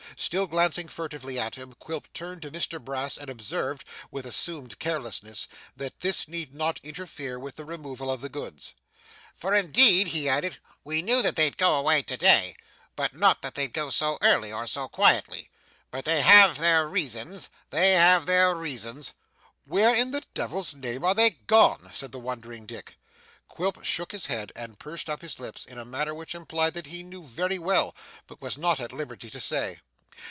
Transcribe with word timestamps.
Still 0.17 0.45
glancing 0.45 0.87
furtively 0.87 1.39
at 1.39 1.55
him, 1.55 1.73
Quilp 1.79 2.05
turned 2.13 2.41
to 2.43 2.51
Mr 2.51 2.79
Brass 2.83 3.17
and 3.17 3.27
observed, 3.29 3.83
with 4.11 4.25
assumed 4.27 4.77
carelessness, 4.77 5.47
that 5.75 6.01
this 6.01 6.27
need 6.27 6.53
not 6.53 6.79
interfere 6.83 7.39
with 7.39 7.55
the 7.55 7.63
removal 7.65 8.11
of 8.11 8.19
the 8.21 8.27
goods. 8.29 8.73
'For 9.33 9.55
indeed,' 9.55 10.07
he 10.09 10.27
added, 10.29 10.57
'we 10.83 11.01
knew 11.01 11.21
that 11.23 11.35
they'd 11.37 11.57
go 11.57 11.73
away 11.75 12.03
to 12.03 12.17
day, 12.17 12.55
but 12.95 13.15
not 13.15 13.41
that 13.41 13.55
they'd 13.55 13.71
go 13.73 13.89
so 13.89 14.19
early, 14.21 14.51
or 14.51 14.67
so 14.67 14.87
quietly. 14.89 15.49
But 15.89 16.03
they 16.05 16.21
have 16.21 16.57
their 16.59 16.87
reasons, 16.87 17.49
they 17.71 17.93
have 17.93 18.25
their 18.27 18.53
reasons.' 18.53 19.13
'Where 19.65 19.95
in 19.95 20.11
the 20.11 20.21
devil's 20.35 20.75
name 20.75 21.03
are 21.05 21.15
they 21.15 21.31
gone?' 21.31 21.89
said 21.93 22.11
the 22.11 22.19
wondering 22.19 22.65
Dick. 22.67 22.97
Quilp 23.47 23.83
shook 23.85 24.11
his 24.11 24.25
head, 24.27 24.51
and 24.57 24.77
pursed 24.77 25.09
up 25.09 25.21
his 25.21 25.39
lips, 25.39 25.65
in 25.65 25.77
a 25.79 25.85
manner 25.85 26.13
which 26.13 26.35
implied 26.35 26.73
that 26.75 26.87
he 26.87 27.01
knew 27.01 27.23
very 27.25 27.57
well, 27.57 27.95
but 28.27 28.41
was 28.41 28.55
not 28.57 28.79
at 28.81 28.91
liberty 28.93 29.29
to 29.31 29.39
say. 29.39 29.79